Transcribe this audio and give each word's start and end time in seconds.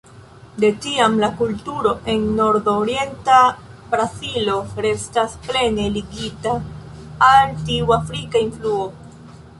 De 0.61 0.69
tiam 0.85 1.17
la 1.23 1.27
kulturo 1.41 1.91
en 2.13 2.23
Nordorienta 2.39 3.37
Brazilo 3.93 4.57
restas 4.87 5.37
plene 5.49 5.87
ligita 5.99 6.57
al 7.29 7.57
tiu 7.69 7.97
afrika 8.03 8.47
influo. 8.49 8.93